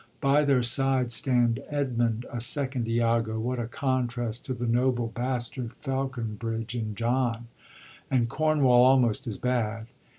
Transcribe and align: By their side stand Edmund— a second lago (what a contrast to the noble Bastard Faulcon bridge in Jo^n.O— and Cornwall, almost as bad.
By 0.19 0.45
their 0.45 0.63
side 0.63 1.11
stand 1.11 1.59
Edmund— 1.69 2.25
a 2.33 2.41
second 2.41 2.87
lago 2.87 3.39
(what 3.39 3.59
a 3.59 3.67
contrast 3.67 4.47
to 4.47 4.55
the 4.55 4.65
noble 4.65 5.05
Bastard 5.13 5.73
Faulcon 5.79 6.39
bridge 6.39 6.73
in 6.75 6.95
Jo^n.O— 6.95 7.41
and 8.09 8.27
Cornwall, 8.27 8.83
almost 8.83 9.27
as 9.27 9.37
bad. 9.37 9.85